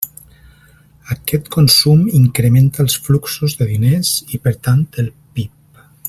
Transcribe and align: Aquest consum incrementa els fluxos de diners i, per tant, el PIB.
Aquest 1.15 1.51
consum 1.55 2.01
incrementa 2.21 2.81
els 2.87 2.97
fluxos 3.09 3.57
de 3.63 3.67
diners 3.75 4.13
i, 4.35 4.41
per 4.47 4.55
tant, 4.69 4.85
el 5.05 5.13
PIB. 5.39 5.85